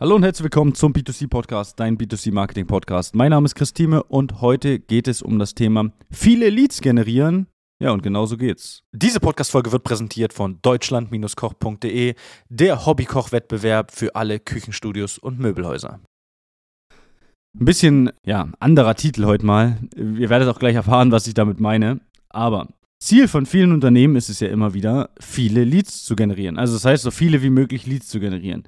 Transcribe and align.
Hallo 0.00 0.16
und 0.16 0.24
herzlich 0.24 0.42
willkommen 0.42 0.74
zum 0.74 0.92
B2C 0.92 1.28
Podcast, 1.28 1.78
dein 1.78 1.96
B2C 1.96 2.32
Marketing 2.32 2.66
Podcast. 2.66 3.14
Mein 3.14 3.30
Name 3.30 3.44
ist 3.44 3.54
Christine 3.54 4.02
und 4.02 4.40
heute 4.40 4.80
geht 4.80 5.06
es 5.06 5.22
um 5.22 5.38
das 5.38 5.54
Thema 5.54 5.92
viele 6.10 6.50
Leads 6.50 6.80
generieren. 6.80 7.46
Ja, 7.80 7.92
und 7.92 8.02
genau 8.02 8.26
so 8.26 8.36
geht's. 8.36 8.82
Diese 8.90 9.20
Podcast-Folge 9.20 9.70
wird 9.70 9.84
präsentiert 9.84 10.32
von 10.32 10.58
deutschland-koch.de, 10.62 12.14
der 12.48 12.86
Hobbykoch-Wettbewerb 12.86 13.92
für 13.92 14.16
alle 14.16 14.40
Küchenstudios 14.40 15.16
und 15.16 15.38
Möbelhäuser. 15.38 16.00
Ein 17.56 17.64
bisschen, 17.64 18.10
ja, 18.26 18.48
anderer 18.58 18.96
Titel 18.96 19.26
heute 19.26 19.46
mal. 19.46 19.78
Ihr 19.94 20.28
werdet 20.28 20.48
auch 20.48 20.58
gleich 20.58 20.74
erfahren, 20.74 21.12
was 21.12 21.28
ich 21.28 21.34
damit 21.34 21.60
meine. 21.60 22.00
Aber 22.30 22.66
Ziel 23.04 23.28
von 23.28 23.44
vielen 23.44 23.72
Unternehmen 23.72 24.16
ist 24.16 24.30
es 24.30 24.40
ja 24.40 24.48
immer 24.48 24.72
wieder, 24.72 25.10
viele 25.20 25.62
Leads 25.64 26.04
zu 26.04 26.16
generieren. 26.16 26.56
Also 26.56 26.72
das 26.72 26.86
heißt, 26.86 27.02
so 27.02 27.10
viele 27.10 27.42
wie 27.42 27.50
möglich 27.50 27.86
Leads 27.86 28.08
zu 28.08 28.18
generieren. 28.18 28.64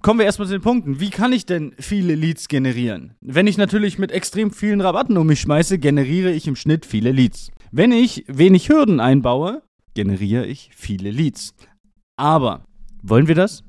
Kommen 0.00 0.20
wir 0.20 0.24
erstmal 0.24 0.48
zu 0.48 0.54
den 0.54 0.62
Punkten. 0.62 1.00
Wie 1.00 1.10
kann 1.10 1.34
ich 1.34 1.44
denn 1.44 1.74
viele 1.78 2.14
Leads 2.14 2.48
generieren? 2.48 3.12
Wenn 3.20 3.46
ich 3.46 3.58
natürlich 3.58 3.98
mit 3.98 4.10
extrem 4.10 4.52
vielen 4.52 4.80
Rabatten 4.80 5.18
um 5.18 5.26
mich 5.26 5.42
schmeiße, 5.42 5.78
generiere 5.78 6.32
ich 6.32 6.48
im 6.48 6.56
Schnitt 6.56 6.86
viele 6.86 7.12
Leads. 7.12 7.50
Wenn 7.70 7.92
ich 7.92 8.24
wenig 8.26 8.70
Hürden 8.70 9.00
einbaue, 9.00 9.62
generiere 9.92 10.46
ich 10.46 10.70
viele 10.74 11.10
Leads. 11.10 11.54
Aber 12.16 12.64
wollen 13.02 13.28
wir 13.28 13.34
das? 13.34 13.64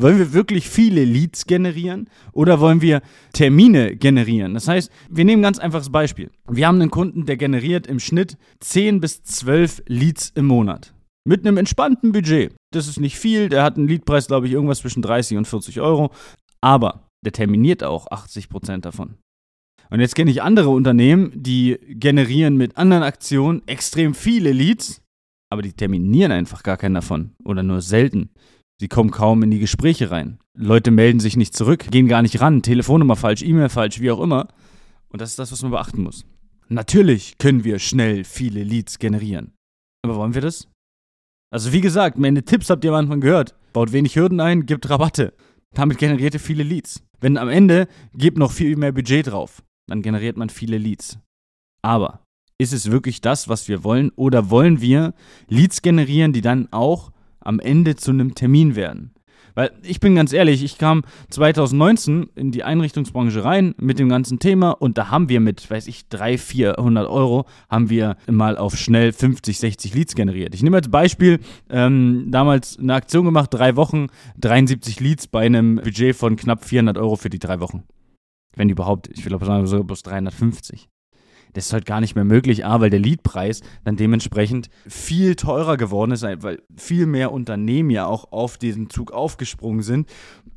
Wollen 0.00 0.18
wir 0.18 0.32
wirklich 0.32 0.68
viele 0.68 1.04
Leads 1.04 1.46
generieren 1.46 2.08
oder 2.32 2.60
wollen 2.60 2.80
wir 2.80 3.02
Termine 3.32 3.96
generieren? 3.96 4.54
Das 4.54 4.68
heißt, 4.68 4.92
wir 5.10 5.24
nehmen 5.24 5.40
ein 5.40 5.42
ganz 5.42 5.58
einfaches 5.58 5.90
Beispiel. 5.90 6.30
Wir 6.48 6.68
haben 6.68 6.80
einen 6.80 6.92
Kunden, 6.92 7.26
der 7.26 7.36
generiert 7.36 7.88
im 7.88 7.98
Schnitt 7.98 8.38
10 8.60 9.00
bis 9.00 9.24
12 9.24 9.82
Leads 9.88 10.30
im 10.36 10.46
Monat. 10.46 10.94
Mit 11.26 11.44
einem 11.44 11.56
entspannten 11.56 12.12
Budget. 12.12 12.54
Das 12.72 12.86
ist 12.86 13.00
nicht 13.00 13.18
viel. 13.18 13.48
Der 13.48 13.64
hat 13.64 13.76
einen 13.76 13.88
Leadpreis, 13.88 14.28
glaube 14.28 14.46
ich, 14.46 14.52
irgendwas 14.52 14.78
zwischen 14.78 15.02
30 15.02 15.36
und 15.36 15.48
40 15.48 15.80
Euro. 15.80 16.12
Aber 16.60 17.08
der 17.24 17.32
terminiert 17.32 17.82
auch 17.82 18.06
80 18.08 18.48
Prozent 18.48 18.84
davon. 18.84 19.16
Und 19.90 19.98
jetzt 19.98 20.14
kenne 20.14 20.30
ich 20.30 20.42
andere 20.42 20.68
Unternehmen, 20.68 21.32
die 21.34 21.76
generieren 21.88 22.56
mit 22.56 22.76
anderen 22.76 23.02
Aktionen 23.02 23.66
extrem 23.66 24.14
viele 24.14 24.52
Leads, 24.52 25.02
aber 25.50 25.62
die 25.62 25.72
terminieren 25.72 26.30
einfach 26.30 26.62
gar 26.62 26.76
keinen 26.76 26.94
davon 26.94 27.32
oder 27.42 27.64
nur 27.64 27.80
selten. 27.80 28.30
Sie 28.80 28.88
kommen 28.88 29.10
kaum 29.10 29.42
in 29.42 29.50
die 29.50 29.58
Gespräche 29.58 30.10
rein. 30.10 30.38
Leute 30.54 30.90
melden 30.90 31.18
sich 31.18 31.36
nicht 31.36 31.54
zurück, 31.54 31.86
gehen 31.90 32.06
gar 32.06 32.22
nicht 32.22 32.40
ran, 32.40 32.62
Telefonnummer 32.62 33.16
falsch, 33.16 33.42
E-Mail 33.42 33.68
falsch, 33.68 34.00
wie 34.00 34.10
auch 34.10 34.20
immer. 34.20 34.48
Und 35.08 35.20
das 35.20 35.30
ist 35.30 35.38
das, 35.38 35.50
was 35.50 35.62
man 35.62 35.72
beachten 35.72 36.02
muss. 36.02 36.24
Natürlich 36.68 37.38
können 37.38 37.64
wir 37.64 37.78
schnell 37.78 38.24
viele 38.24 38.62
Leads 38.62 38.98
generieren. 38.98 39.52
Aber 40.04 40.16
wollen 40.16 40.34
wir 40.34 40.42
das? 40.42 40.68
Also 41.50 41.72
wie 41.72 41.80
gesagt, 41.80 42.18
meine 42.18 42.44
Tipps 42.44 42.70
habt 42.70 42.84
ihr 42.84 42.90
am 42.90 42.96
Anfang 42.96 43.20
gehört. 43.20 43.54
Baut 43.72 43.92
wenig 43.92 44.14
Hürden 44.16 44.40
ein, 44.40 44.66
gibt 44.66 44.88
Rabatte. 44.88 45.32
Damit 45.74 45.98
generiert 45.98 46.34
ihr 46.34 46.40
viele 46.40 46.62
Leads. 46.62 47.02
Wenn 47.20 47.36
am 47.36 47.48
Ende 47.48 47.88
gebt 48.14 48.38
noch 48.38 48.52
viel 48.52 48.76
mehr 48.76 48.92
Budget 48.92 49.26
drauf, 49.26 49.62
dann 49.88 50.02
generiert 50.02 50.36
man 50.36 50.50
viele 50.50 50.78
Leads. 50.78 51.18
Aber 51.82 52.22
ist 52.58 52.72
es 52.72 52.90
wirklich 52.90 53.20
das, 53.20 53.48
was 53.48 53.66
wir 53.66 53.82
wollen? 53.82 54.10
Oder 54.10 54.50
wollen 54.50 54.80
wir 54.80 55.14
Leads 55.48 55.82
generieren, 55.82 56.32
die 56.32 56.42
dann 56.42 56.68
auch 56.72 57.12
am 57.48 57.60
Ende 57.60 57.96
zu 57.96 58.10
einem 58.10 58.34
Termin 58.34 58.76
werden. 58.76 59.12
Weil 59.54 59.72
ich 59.82 59.98
bin 59.98 60.14
ganz 60.14 60.32
ehrlich, 60.32 60.62
ich 60.62 60.78
kam 60.78 61.02
2019 61.30 62.28
in 62.36 62.52
die 62.52 62.62
Einrichtungsbranche 62.62 63.42
rein 63.42 63.74
mit 63.76 63.98
dem 63.98 64.08
ganzen 64.08 64.38
Thema 64.38 64.70
und 64.70 64.98
da 64.98 65.10
haben 65.10 65.28
wir 65.28 65.40
mit, 65.40 65.68
weiß 65.68 65.88
ich, 65.88 66.08
300, 66.10 66.40
400 66.40 67.08
Euro, 67.08 67.44
haben 67.68 67.90
wir 67.90 68.16
mal 68.30 68.56
auf 68.56 68.76
schnell 68.76 69.12
50, 69.12 69.58
60 69.58 69.94
Leads 69.94 70.14
generiert. 70.14 70.54
Ich 70.54 70.62
nehme 70.62 70.76
als 70.76 70.88
Beispiel 70.88 71.40
ähm, 71.70 72.28
damals 72.28 72.78
eine 72.78 72.94
Aktion 72.94 73.24
gemacht, 73.24 73.52
drei 73.52 73.74
Wochen, 73.74 74.06
73 74.38 75.00
Leads 75.00 75.26
bei 75.26 75.46
einem 75.46 75.76
Budget 75.76 76.14
von 76.14 76.36
knapp 76.36 76.64
400 76.64 76.96
Euro 76.98 77.16
für 77.16 77.30
die 77.30 77.40
drei 77.40 77.58
Wochen. 77.58 77.82
Wenn 78.54 78.68
überhaupt, 78.68 79.08
ich 79.08 79.24
will 79.24 79.34
aber 79.34 79.46
sagen, 79.46 79.66
sogar 79.66 79.86
bloß 79.86 80.02
350 80.02 80.88
das 81.52 81.66
ist 81.66 81.72
halt 81.72 81.86
gar 81.86 82.00
nicht 82.00 82.14
mehr 82.14 82.24
möglich. 82.24 82.64
A, 82.64 82.80
weil 82.80 82.90
der 82.90 83.00
Leadpreis 83.00 83.60
dann 83.84 83.96
dementsprechend 83.96 84.68
viel 84.86 85.36
teurer 85.36 85.76
geworden 85.76 86.12
ist, 86.12 86.22
weil 86.22 86.62
viel 86.76 87.06
mehr 87.06 87.32
Unternehmen 87.32 87.90
ja 87.90 88.06
auch 88.06 88.32
auf 88.32 88.58
diesen 88.58 88.90
Zug 88.90 89.12
aufgesprungen 89.12 89.82
sind. 89.82 90.08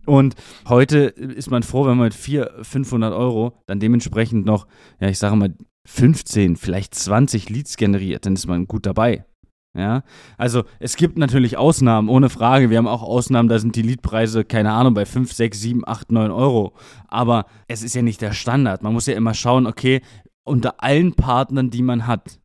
Und 0.06 0.36
heute 0.68 0.98
ist 0.98 1.52
man 1.52 1.64
froh, 1.64 1.86
wenn 1.86 1.98
man 1.98 2.06
mit 2.06 2.14
400, 2.14 2.66
500 2.66 3.14
Euro 3.14 3.54
dann 3.68 3.80
dementsprechend 3.80 4.46
noch, 4.46 4.68
ja, 5.00 5.10
ich 5.10 5.20
sage 5.20 5.36
mal, 5.36 5.54
15, 5.86 6.58
vielleicht 6.58 6.96
20 6.96 7.50
Leads 7.50 7.78
generiert, 7.78 8.26
dann 8.26 8.34
ist 8.34 8.48
man 8.48 8.68
gut 8.68 8.86
dabei. 8.86 9.26
Ja, 9.74 10.04
also 10.38 10.64
es 10.80 10.98
gibt 10.98 11.18
natürlich 11.18 11.56
Ausnahmen, 11.56 12.10
ohne 12.10 12.30
Frage. 12.30 12.70
Wir 12.70 12.78
haben 12.78 12.88
auch 12.88 13.04
Ausnahmen, 13.04 13.48
da 13.48 13.58
sind 13.58 13.78
die 13.78 13.82
Leadpreise, 13.82 14.44
keine 14.44 14.74
Ahnung, 14.74 14.94
bei 14.94 15.06
5, 15.06 15.32
6, 15.32 15.62
7, 15.62 15.88
8, 15.88 16.12
9 16.12 16.30
Euro. 16.30 16.74
Aber 17.08 17.46
es 17.70 17.82
ist 17.82 17.96
ja 17.96 18.02
nicht 18.02 18.22
der 18.22 18.34
Standard. 18.34 18.84
Man 18.84 18.92
muss 18.92 19.06
ja 19.06 19.16
immer 19.16 19.34
schauen, 19.34 19.66
okay, 19.66 20.02
unter 20.44 20.84
allen 20.84 21.14
Partnern, 21.14 21.70
die 21.70 21.82
man 21.82 22.08
hat, 22.08 22.40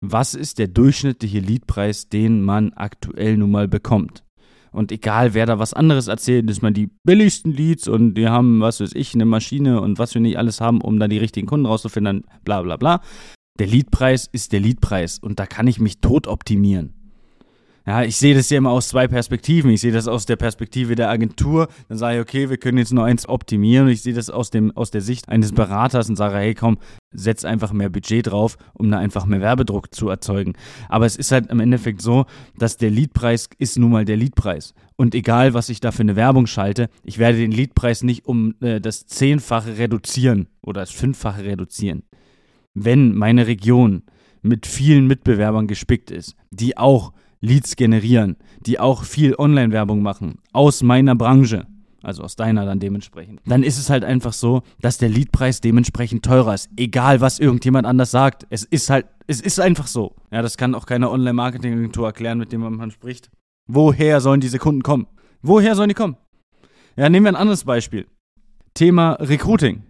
was 0.00 0.34
ist 0.34 0.58
der 0.58 0.68
durchschnittliche 0.68 1.40
Leadpreis, 1.40 2.08
den 2.08 2.42
man 2.42 2.72
aktuell 2.74 3.36
nun 3.36 3.50
mal 3.50 3.68
bekommt? 3.68 4.24
Und 4.70 4.90
egal, 4.90 5.34
wer 5.34 5.46
da 5.46 5.60
was 5.60 5.72
anderes 5.72 6.08
erzählt, 6.08 6.50
ist 6.50 6.62
man 6.62 6.74
die 6.74 6.90
billigsten 7.04 7.52
Leads 7.52 7.86
und 7.86 8.14
die 8.14 8.28
haben, 8.28 8.60
was 8.60 8.80
weiß 8.80 8.92
ich, 8.94 9.14
eine 9.14 9.24
Maschine 9.24 9.80
und 9.80 9.98
was 10.00 10.14
wir 10.14 10.20
nicht 10.20 10.36
alles 10.36 10.60
haben, 10.60 10.80
um 10.80 10.98
da 10.98 11.06
die 11.06 11.18
richtigen 11.18 11.46
Kunden 11.46 11.66
rauszufinden, 11.66 12.24
bla 12.44 12.60
bla 12.60 12.76
bla. 12.76 13.00
Der 13.60 13.68
Leadpreis 13.68 14.28
ist 14.30 14.52
der 14.52 14.58
Leadpreis 14.58 15.20
und 15.20 15.38
da 15.38 15.46
kann 15.46 15.68
ich 15.68 15.78
mich 15.78 16.00
tot 16.00 16.26
optimieren. 16.26 16.92
Ja, 17.86 18.02
ich 18.02 18.16
sehe 18.16 18.34
das 18.34 18.48
ja 18.48 18.58
immer 18.58 18.70
aus 18.70 18.88
zwei 18.88 19.06
Perspektiven. 19.06 19.70
Ich 19.70 19.82
sehe 19.82 19.92
das 19.92 20.08
aus 20.08 20.24
der 20.24 20.36
Perspektive 20.36 20.94
der 20.94 21.10
Agentur, 21.10 21.68
dann 21.88 21.98
sage 21.98 22.16
ich, 22.16 22.22
okay, 22.22 22.50
wir 22.50 22.56
können 22.56 22.78
jetzt 22.78 22.94
nur 22.94 23.04
eins 23.04 23.28
optimieren. 23.28 23.86
Und 23.86 23.92
ich 23.92 24.02
sehe 24.02 24.14
das 24.14 24.30
aus, 24.30 24.50
dem, 24.50 24.74
aus 24.74 24.90
der 24.90 25.02
Sicht 25.02 25.28
eines 25.28 25.52
Beraters 25.52 26.08
und 26.08 26.16
sage, 26.16 26.36
hey, 26.36 26.54
komm, 26.54 26.78
setz 27.14 27.44
einfach 27.44 27.72
mehr 27.72 27.88
Budget 27.88 28.26
drauf, 28.26 28.58
um 28.74 28.90
da 28.90 28.98
einfach 28.98 29.24
mehr 29.24 29.40
Werbedruck 29.40 29.94
zu 29.94 30.08
erzeugen. 30.08 30.54
Aber 30.88 31.06
es 31.06 31.16
ist 31.16 31.32
halt 31.32 31.50
im 31.50 31.60
Endeffekt 31.60 32.02
so, 32.02 32.26
dass 32.58 32.76
der 32.76 32.90
Leadpreis 32.90 33.48
ist 33.58 33.78
nun 33.78 33.92
mal 33.92 34.04
der 34.04 34.16
Leadpreis. 34.16 34.74
Und 34.96 35.14
egal, 35.14 35.54
was 35.54 35.68
ich 35.68 35.80
da 35.80 35.92
für 35.92 36.02
eine 36.02 36.16
Werbung 36.16 36.46
schalte, 36.46 36.88
ich 37.02 37.18
werde 37.18 37.38
den 37.38 37.52
Leadpreis 37.52 38.02
nicht 38.02 38.26
um 38.26 38.54
äh, 38.60 38.80
das 38.80 39.06
Zehnfache 39.06 39.78
reduzieren 39.78 40.48
oder 40.60 40.82
das 40.82 40.90
Fünffache 40.90 41.44
reduzieren. 41.44 42.02
Wenn 42.74 43.14
meine 43.14 43.46
Region 43.46 44.02
mit 44.42 44.66
vielen 44.66 45.06
Mitbewerbern 45.06 45.66
gespickt 45.66 46.10
ist, 46.10 46.36
die 46.50 46.76
auch 46.76 47.12
Leads 47.40 47.76
generieren, 47.76 48.36
die 48.60 48.80
auch 48.80 49.04
viel 49.04 49.34
Online-Werbung 49.36 50.02
machen, 50.02 50.38
aus 50.52 50.82
meiner 50.82 51.14
Branche, 51.14 51.66
also 52.04 52.22
aus 52.22 52.36
deiner 52.36 52.64
dann 52.66 52.80
dementsprechend, 52.80 53.40
dann 53.46 53.62
ist 53.62 53.78
es 53.78 53.90
halt 53.90 54.04
einfach 54.04 54.32
so, 54.32 54.62
dass 54.80 54.98
der 54.98 55.08
Leadpreis 55.08 55.60
dementsprechend 55.60 56.24
teurer 56.24 56.54
ist. 56.54 56.68
Egal, 56.76 57.20
was 57.20 57.38
irgendjemand 57.38 57.86
anders 57.86 58.10
sagt. 58.10 58.46
Es 58.50 58.64
ist 58.64 58.90
halt, 58.90 59.06
es 59.26 59.40
ist 59.40 59.58
einfach 59.58 59.86
so. 59.86 60.14
Ja, 60.30 60.42
das 60.42 60.56
kann 60.56 60.74
auch 60.74 60.86
keine 60.86 61.10
Online-Marketing-Agentur 61.10 62.06
erklären, 62.06 62.38
mit 62.38 62.52
dem 62.52 62.60
man 62.60 62.90
spricht. 62.90 63.30
Woher 63.66 64.20
sollen 64.20 64.40
diese 64.40 64.58
Kunden 64.58 64.82
kommen? 64.82 65.06
Woher 65.42 65.74
sollen 65.74 65.88
die 65.88 65.94
kommen? 65.94 66.16
Ja, 66.96 67.08
nehmen 67.08 67.24
wir 67.24 67.32
ein 67.32 67.36
anderes 67.36 67.64
Beispiel. 67.64 68.06
Thema 68.74 69.12
Recruiting. 69.14 69.84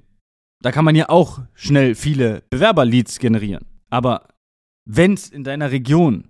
Da 0.63 0.73
kann 0.73 0.85
man 0.85 0.95
ja 0.95 1.09
auch 1.09 1.41
schnell 1.55 1.95
viele 1.95 2.43
Bewerber-Leads 2.51 3.19
generieren. 3.19 3.67
Aber 3.91 4.29
wenn 4.87 5.15
es 5.15 5.29
in 5.29 5.45
deiner 5.45 5.71
Region 5.71 6.29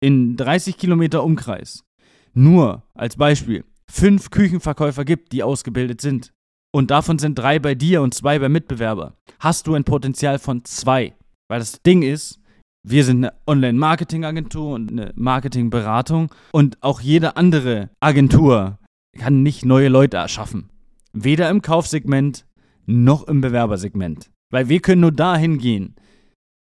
in 0.00 0.36
30 0.36 0.78
Kilometer 0.78 1.24
Umkreis 1.24 1.84
nur 2.32 2.82
als 2.94 3.16
Beispiel 3.16 3.64
fünf 3.90 4.30
Küchenverkäufer 4.30 5.04
gibt, 5.04 5.32
die 5.32 5.42
ausgebildet 5.42 6.00
sind, 6.00 6.32
und 6.76 6.90
davon 6.90 7.18
sind 7.18 7.38
drei 7.38 7.58
bei 7.58 7.74
dir 7.74 8.02
und 8.02 8.12
zwei 8.12 8.38
bei 8.38 8.48
Mitbewerber, 8.48 9.14
hast 9.38 9.66
du 9.66 9.74
ein 9.74 9.84
Potenzial 9.84 10.38
von 10.38 10.64
zwei. 10.64 11.14
Weil 11.48 11.60
das 11.60 11.80
Ding 11.80 12.02
ist, 12.02 12.40
wir 12.86 13.04
sind 13.04 13.24
eine 13.24 13.32
Online-Marketing-Agentur 13.46 14.74
und 14.74 14.90
eine 14.90 15.12
Marketing-Beratung 15.16 16.34
und 16.52 16.82
auch 16.82 17.00
jede 17.00 17.36
andere 17.36 17.90
Agentur 18.00 18.78
kann 19.16 19.42
nicht 19.42 19.64
neue 19.64 19.88
Leute 19.88 20.18
erschaffen. 20.18 20.68
Weder 21.12 21.48
im 21.48 21.62
Kaufsegment 21.62 22.46
noch 22.84 23.26
im 23.26 23.40
Bewerbersegment. 23.40 24.30
Weil 24.52 24.68
wir 24.68 24.80
können 24.80 25.00
nur 25.00 25.12
dahin 25.12 25.58
gehen 25.58 25.96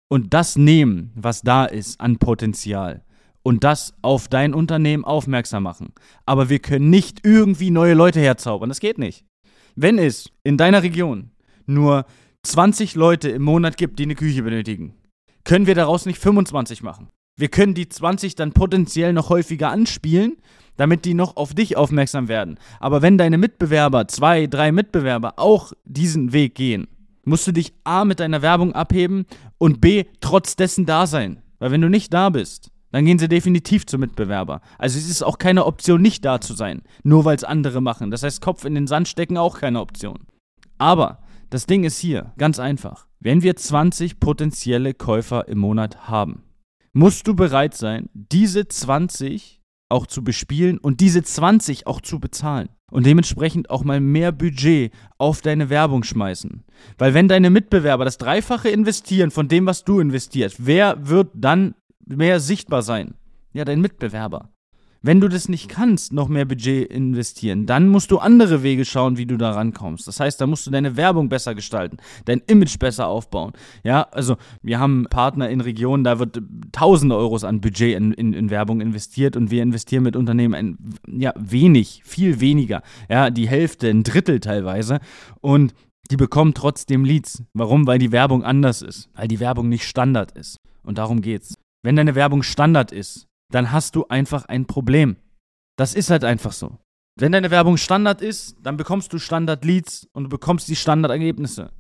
und 0.09 0.35
das 0.35 0.57
nehmen, 0.57 1.13
was 1.15 1.43
da 1.43 1.65
ist 1.65 2.01
an 2.01 2.19
Potenzial 2.19 3.03
und 3.45 3.63
das 3.63 3.95
auf 4.03 4.27
dein 4.27 4.55
Unternehmen 4.55 5.05
aufmerksam 5.05 5.63
machen. 5.63 5.93
Aber 6.27 6.49
wir 6.49 6.59
können 6.59 6.91
nicht 6.91 7.21
irgendwie 7.25 7.71
neue 7.71 7.95
Leute 7.95 8.19
herzaubern. 8.19 8.71
Das 8.71 8.81
geht 8.81 8.99
nicht. 8.99 9.25
Wenn 9.77 9.99
es 9.99 10.31
in 10.43 10.57
deiner 10.57 10.83
Region 10.83 11.31
nur 11.67 12.07
20 12.43 12.95
Leute 12.95 13.29
im 13.29 13.43
Monat 13.43 13.77
gibt, 13.77 13.99
die 13.99 14.05
eine 14.05 14.15
Küche 14.17 14.43
benötigen, 14.43 14.95
können 15.45 15.67
wir 15.67 15.75
daraus 15.75 16.07
nicht 16.07 16.19
25 16.19 16.83
machen. 16.83 17.11
Wir 17.37 17.49
können 17.49 17.75
die 17.75 17.89
20 17.89 18.35
dann 18.35 18.53
potenziell 18.53 19.13
noch 19.13 19.29
häufiger 19.29 19.71
anspielen, 19.71 20.37
damit 20.77 21.05
die 21.05 21.15
noch 21.15 21.37
auf 21.37 21.55
dich 21.55 21.77
aufmerksam 21.77 22.29
werden. 22.29 22.59
Aber 22.81 23.03
wenn 23.03 23.19
deine 23.19 23.39
Mitbewerber, 23.39 24.09
zwei, 24.09 24.47
drei 24.47 24.73
Mitbewerber 24.73 25.35
auch 25.37 25.73
diesen 25.85 26.33
Weg 26.33 26.55
gehen, 26.55 26.87
musst 27.25 27.47
du 27.47 27.53
dich 27.53 27.75
A 27.85 28.05
mit 28.05 28.21
deiner 28.21 28.41
Werbung 28.41 28.73
abheben 28.73 29.27
und 29.59 29.81
B 29.81 30.05
trotz 30.21 30.57
dessen 30.57 30.87
da 30.87 31.07
sein. 31.07 31.43
Weil 31.59 31.73
wenn 31.73 31.81
du 31.81 31.89
nicht 31.89 32.13
da 32.13 32.31
bist, 32.31 32.71
dann 32.95 33.07
gehen 33.07 33.19
sie 33.19 33.29
definitiv 33.29 33.87
zum 33.87 34.03
Mitbewerber. 34.03 34.61
Also 34.79 35.01
es 35.01 35.11
ist 35.11 35.25
auch 35.25 35.39
keine 35.39 35.67
Option, 35.67 36.01
nicht 36.01 36.25
da 36.25 36.41
zu 36.41 36.55
sein, 36.55 36.83
nur 37.03 37.25
weil 37.25 37.35
es 37.35 37.43
andere 37.43 37.81
machen. 37.81 38.13
Das 38.13 38.23
heißt, 38.23 38.41
Kopf 38.41 38.65
in 38.65 38.77
den 38.77 38.87
Sand 38.87 39.09
stecken 39.09 39.37
auch 39.37 39.59
keine 39.59 39.81
Option. 39.81 40.29
Aber 40.79 41.19
das 41.51 41.67
Ding 41.67 41.83
ist 41.83 41.99
hier, 41.99 42.33
ganz 42.39 42.61
einfach. 42.61 43.09
Wenn 43.19 43.43
wir 43.43 43.57
20 43.57 44.21
potenzielle 44.21 44.95
Käufer 44.95 45.49
im 45.49 45.59
Monat 45.59 46.09
haben, 46.09 46.45
musst 46.93 47.27
du 47.27 47.35
bereit 47.35 47.75
sein, 47.75 48.11
diese 48.15 48.69
20 48.69 49.61
auch 49.89 50.07
zu 50.07 50.23
bespielen 50.23 50.79
und 50.79 51.01
diese 51.01 51.25
20 51.25 51.89
auch 51.89 52.01
zu 52.01 52.21
bezahlen. 52.21 52.69
Und 52.93 53.07
dementsprechend 53.07 53.71
auch 53.71 53.83
mal 53.83 53.99
mehr 53.99 54.31
Budget 54.31 54.93
auf 55.19 55.41
deine 55.41 55.69
Werbung 55.69 56.05
schmeißen. 56.05 56.63
Weil 56.97 57.13
wenn 57.13 57.27
deine 57.27 57.51
Mitbewerber 57.51 58.05
das 58.05 58.19
Dreifache 58.19 58.69
investieren 58.69 59.33
von 59.33 59.49
dem, 59.49 59.67
was 59.67 59.83
du 59.83 59.99
investierst, 59.99 60.65
wer 60.65 61.09
wird 61.09 61.31
dann 61.35 61.75
mehr 62.07 62.41
sichtbar 62.41 62.83
sein? 62.83 63.15
Ja, 63.53 63.65
dein 63.65 63.81
Mitbewerber. 63.81 64.51
Wenn 65.07 65.21
du 65.21 65.29
das 65.29 65.51
nicht 65.51 65.69
kannst, 65.69 66.15
noch 66.15 66.29
mehr 66.29 66.47
Budget 66.47 66.91
investieren, 66.91 67.67
dann 67.67 67.89
musst 67.89 68.11
du 68.11 68.17
andere 68.21 68.63
Wege 68.63 68.87
schauen, 68.87 69.19
wie 69.19 69.27
du 69.27 69.37
da 69.37 69.51
rankommst. 69.51 70.09
Das 70.09 70.19
heißt, 70.19 70.41
da 70.41 70.47
musst 70.47 70.67
du 70.67 70.71
deine 70.71 70.97
Werbung 70.97 71.29
besser 71.29 71.55
gestalten, 71.55 71.99
dein 72.25 72.41
Image 72.47 72.79
besser 72.79 73.07
aufbauen. 73.07 73.53
Ja, 73.83 74.05
also 74.13 74.37
wir 74.63 74.81
haben 74.81 75.07
Partner 75.11 75.51
in 75.51 75.61
Regionen, 75.61 76.05
da 76.05 76.19
wird 76.19 76.41
tausende 76.73 77.17
Euros 77.19 77.45
an 77.45 77.61
Budget 77.61 77.99
in, 77.99 78.15
in, 78.15 78.33
in 78.33 78.49
Werbung 78.49 78.81
investiert 78.81 79.37
und 79.37 79.51
wir 79.51 79.63
investieren 79.63 80.05
mit 80.05 80.17
Unternehmen 80.17 80.55
ein, 80.55 80.79
ja, 81.07 81.35
wenig, 81.37 82.01
viel 82.07 82.41
weniger. 82.41 82.81
Ja, 83.11 83.29
die 83.29 83.47
Hälfte, 83.47 83.91
ein 83.91 84.05
Drittel 84.05 84.41
teilweise. 84.41 85.01
Und 85.43 85.75
die 86.11 86.17
bekommen 86.17 86.55
trotzdem 86.55 87.05
Leads. 87.05 87.43
Warum? 87.53 87.87
Weil 87.87 87.99
die 87.99 88.11
Werbung 88.11 88.43
anders 88.43 88.81
ist. 88.81 89.11
Weil 89.15 89.29
die 89.29 89.41
Werbung 89.41 89.69
nicht 89.69 89.85
Standard 89.87 90.33
ist. 90.33 90.57
Und 90.83 90.97
darum 90.97 91.21
geht's. 91.21 91.57
Wenn 91.85 91.97
deine 91.97 92.15
Werbung 92.15 92.43
Standard 92.43 92.93
ist, 92.93 93.29
dann 93.53 93.71
hast 93.71 93.95
du 93.95 94.07
einfach 94.09 94.47
ein 94.47 94.65
Problem. 94.65 95.17
Das 95.77 95.95
ist 95.95 96.09
halt 96.09 96.25
einfach 96.25 96.53
so. 96.53 96.79
Wenn 97.21 97.33
deine 97.33 97.51
Werbung 97.51 97.77
Standard 97.77 98.23
ist, 98.23 98.57
dann 98.63 98.79
bekommst 98.79 99.13
du 99.13 99.19
Standard-Leads 99.19 100.09
und 100.15 100.25
du 100.25 100.29
bekommst 100.31 100.67
die 100.69 100.77
Standard-Ergebnisse. 100.77 101.73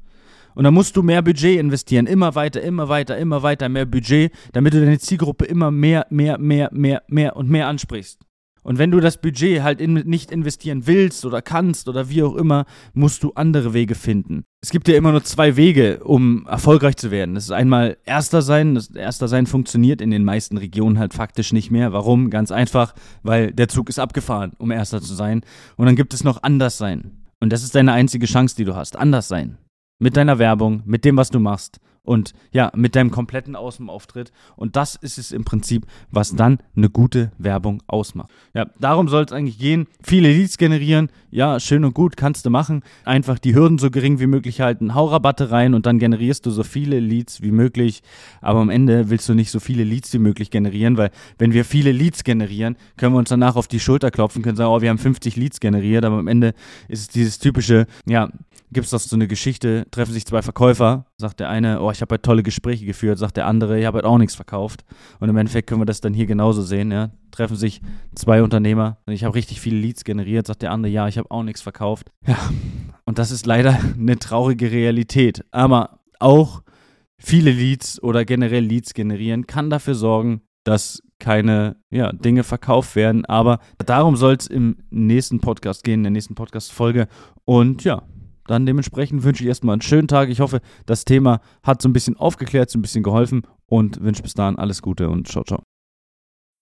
Und 0.54 0.64
dann 0.64 0.74
musst 0.74 0.94
du 0.96 1.02
mehr 1.02 1.22
Budget 1.22 1.58
investieren, 1.58 2.06
immer 2.06 2.34
weiter, 2.34 2.60
immer 2.60 2.90
weiter, 2.90 3.16
immer 3.16 3.42
weiter, 3.42 3.70
mehr 3.70 3.86
Budget, 3.86 4.30
damit 4.52 4.74
du 4.74 4.80
deine 4.80 4.98
Zielgruppe 4.98 5.46
immer 5.46 5.70
mehr, 5.70 6.06
mehr, 6.10 6.38
mehr, 6.38 6.68
mehr, 6.70 7.02
mehr 7.08 7.34
und 7.34 7.48
mehr 7.48 7.66
ansprichst. 7.66 8.20
Und 8.64 8.78
wenn 8.78 8.90
du 8.90 8.98
das 8.98 9.18
Budget 9.18 9.62
halt 9.62 9.80
in, 9.80 9.92
nicht 9.92 10.32
investieren 10.32 10.86
willst 10.86 11.24
oder 11.24 11.42
kannst 11.42 11.86
oder 11.86 12.08
wie 12.08 12.22
auch 12.22 12.34
immer, 12.34 12.64
musst 12.94 13.22
du 13.22 13.32
andere 13.34 13.74
Wege 13.74 13.94
finden. 13.94 14.44
Es 14.62 14.70
gibt 14.70 14.88
ja 14.88 14.96
immer 14.96 15.12
nur 15.12 15.22
zwei 15.22 15.56
Wege, 15.56 16.02
um 16.02 16.46
erfolgreich 16.46 16.96
zu 16.96 17.10
werden. 17.10 17.34
Das 17.34 17.44
ist 17.44 17.50
einmal 17.50 17.98
Erster 18.06 18.40
sein. 18.40 18.74
Das 18.74 18.88
Erster 18.88 19.28
sein 19.28 19.46
funktioniert 19.46 20.00
in 20.00 20.10
den 20.10 20.24
meisten 20.24 20.56
Regionen 20.56 20.98
halt 20.98 21.12
faktisch 21.12 21.52
nicht 21.52 21.70
mehr. 21.70 21.92
Warum? 21.92 22.30
Ganz 22.30 22.50
einfach, 22.50 22.94
weil 23.22 23.52
der 23.52 23.68
Zug 23.68 23.90
ist 23.90 23.98
abgefahren, 23.98 24.52
um 24.58 24.70
Erster 24.70 25.02
zu 25.02 25.14
sein. 25.14 25.42
Und 25.76 25.84
dann 25.84 25.96
gibt 25.96 26.14
es 26.14 26.24
noch 26.24 26.42
Anders 26.42 26.78
sein. 26.78 27.22
Und 27.40 27.52
das 27.52 27.62
ist 27.62 27.74
deine 27.74 27.92
einzige 27.92 28.26
Chance, 28.26 28.56
die 28.56 28.64
du 28.64 28.74
hast. 28.74 28.96
Anders 28.96 29.28
sein. 29.28 29.58
Mit 29.98 30.16
deiner 30.16 30.38
Werbung, 30.38 30.82
mit 30.86 31.04
dem, 31.04 31.18
was 31.18 31.28
du 31.28 31.38
machst 31.38 31.78
und 32.04 32.34
ja, 32.52 32.70
mit 32.74 32.94
deinem 32.94 33.10
kompletten 33.10 33.56
Außenauftritt. 33.56 34.30
Und 34.56 34.76
das 34.76 34.94
ist 34.94 35.18
es 35.18 35.32
im 35.32 35.44
Prinzip, 35.44 35.86
was 36.10 36.36
dann 36.36 36.58
eine 36.76 36.90
gute 36.90 37.32
Werbung 37.38 37.82
ausmacht. 37.86 38.30
Ja, 38.52 38.66
darum 38.78 39.08
soll 39.08 39.24
es 39.24 39.32
eigentlich 39.32 39.58
gehen. 39.58 39.86
Viele 40.02 40.28
Leads 40.28 40.58
generieren, 40.58 41.08
ja, 41.30 41.58
schön 41.58 41.84
und 41.84 41.94
gut, 41.94 42.16
kannst 42.16 42.46
du 42.46 42.50
machen. 42.50 42.82
Einfach 43.04 43.38
die 43.38 43.54
Hürden 43.54 43.78
so 43.78 43.90
gering 43.90 44.20
wie 44.20 44.26
möglich 44.26 44.60
halten, 44.60 44.94
hau 44.94 45.06
Rabatte 45.06 45.50
rein 45.50 45.74
und 45.74 45.86
dann 45.86 45.98
generierst 45.98 46.46
du 46.46 46.50
so 46.50 46.62
viele 46.62 47.00
Leads 47.00 47.42
wie 47.42 47.50
möglich. 47.50 48.02
Aber 48.40 48.60
am 48.60 48.70
Ende 48.70 49.10
willst 49.10 49.28
du 49.28 49.34
nicht 49.34 49.50
so 49.50 49.58
viele 49.58 49.82
Leads 49.82 50.12
wie 50.12 50.18
möglich 50.18 50.50
generieren, 50.50 50.96
weil 50.96 51.10
wenn 51.38 51.52
wir 51.52 51.64
viele 51.64 51.90
Leads 51.90 52.22
generieren, 52.22 52.76
können 52.96 53.14
wir 53.14 53.18
uns 53.18 53.30
danach 53.30 53.56
auf 53.56 53.66
die 53.66 53.80
Schulter 53.80 54.10
klopfen, 54.10 54.42
können 54.42 54.56
sagen, 54.56 54.70
oh, 54.70 54.80
wir 54.80 54.90
haben 54.90 54.98
50 54.98 55.36
Leads 55.36 55.58
generiert, 55.58 56.04
aber 56.04 56.18
am 56.18 56.28
Ende 56.28 56.54
ist 56.88 57.00
es 57.00 57.08
dieses 57.08 57.38
typische, 57.38 57.86
ja, 58.06 58.28
gibt 58.74 58.84
es 58.84 58.90
das 58.90 59.04
so 59.04 59.16
eine 59.16 59.26
Geschichte, 59.26 59.86
treffen 59.90 60.12
sich 60.12 60.26
zwei 60.26 60.42
Verkäufer, 60.42 61.06
sagt 61.16 61.40
der 61.40 61.48
eine, 61.48 61.80
oh, 61.80 61.90
ich 61.90 62.00
habe 62.00 62.14
halt 62.14 62.22
tolle 62.22 62.42
Gespräche 62.42 62.84
geführt, 62.84 63.18
sagt 63.18 63.36
der 63.36 63.46
andere, 63.46 63.78
ich 63.78 63.86
habe 63.86 63.96
halt 63.96 64.04
auch 64.04 64.18
nichts 64.18 64.34
verkauft. 64.34 64.84
Und 65.20 65.28
im 65.28 65.36
Endeffekt 65.36 65.68
können 65.68 65.80
wir 65.80 65.86
das 65.86 66.00
dann 66.00 66.14
hier 66.14 66.26
genauso 66.26 66.62
sehen, 66.62 66.90
ja. 66.90 67.10
Treffen 67.30 67.56
sich 67.56 67.80
zwei 68.14 68.42
Unternehmer, 68.42 68.98
ich 69.06 69.24
habe 69.24 69.34
richtig 69.34 69.60
viele 69.60 69.78
Leads 69.78 70.04
generiert, 70.04 70.46
sagt 70.46 70.62
der 70.62 70.72
andere, 70.72 70.92
ja, 70.92 71.08
ich 71.08 71.18
habe 71.18 71.30
auch 71.30 71.42
nichts 71.42 71.62
verkauft. 71.62 72.10
Ja, 72.26 72.38
und 73.04 73.18
das 73.18 73.30
ist 73.30 73.46
leider 73.46 73.78
eine 73.98 74.18
traurige 74.18 74.70
Realität. 74.70 75.44
Aber 75.50 76.00
auch 76.20 76.62
viele 77.18 77.50
Leads 77.50 78.02
oder 78.02 78.24
generell 78.24 78.64
Leads 78.64 78.94
generieren 78.94 79.46
kann 79.46 79.70
dafür 79.70 79.94
sorgen, 79.94 80.42
dass 80.64 81.02
keine 81.18 81.76
ja, 81.90 82.12
Dinge 82.12 82.42
verkauft 82.42 82.96
werden. 82.96 83.24
Aber 83.24 83.60
darum 83.84 84.16
soll 84.16 84.34
es 84.34 84.46
im 84.46 84.78
nächsten 84.90 85.40
Podcast 85.40 85.84
gehen, 85.84 86.00
in 86.00 86.04
der 86.04 86.10
nächsten 86.12 86.34
Podcast-Folge. 86.34 87.06
Und 87.44 87.84
ja, 87.84 88.02
dann 88.46 88.66
dementsprechend 88.66 89.22
wünsche 89.22 89.42
ich 89.42 89.48
erstmal 89.48 89.74
einen 89.74 89.82
schönen 89.82 90.08
Tag. 90.08 90.28
Ich 90.28 90.40
hoffe, 90.40 90.60
das 90.86 91.04
Thema 91.04 91.40
hat 91.62 91.82
so 91.82 91.88
ein 91.88 91.92
bisschen 91.92 92.16
aufgeklärt, 92.16 92.70
so 92.70 92.78
ein 92.78 92.82
bisschen 92.82 93.02
geholfen 93.02 93.42
und 93.66 94.00
wünsche 94.00 94.22
bis 94.22 94.34
dahin 94.34 94.58
alles 94.58 94.82
Gute 94.82 95.08
und 95.08 95.28
ciao, 95.28 95.44
ciao. 95.44 95.62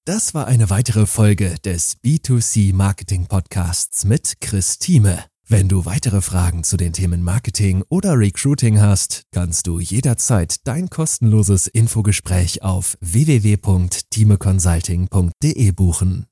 Das 0.05 0.35
war 0.35 0.49
eine 0.49 0.69
weitere 0.69 1.07
Folge 1.07 1.55
des 1.65 1.97
B2C 2.03 2.75
Marketing 2.75 3.27
Podcasts 3.27 4.05
mit 4.05 4.41
Chris 4.41 4.79
Thieme. 4.79 5.25
Wenn 5.47 5.69
du 5.69 5.85
weitere 5.85 6.23
Fragen 6.23 6.65
zu 6.65 6.77
den 6.77 6.93
Themen 6.93 7.23
Marketing 7.23 7.85
oder 7.89 8.19
Recruiting 8.19 8.81
hast, 8.81 9.25
kannst 9.33 9.67
du 9.67 9.81
jederzeit 9.81 10.67
dein 10.67 10.89
kostenloses 10.89 11.67
Infogespräch 11.67 12.63
auf 12.63 12.97
www.timeconsulting.de 13.01 15.73
buchen. 15.73 16.32